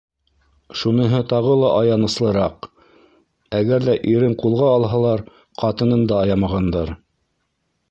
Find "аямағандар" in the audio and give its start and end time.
6.25-6.95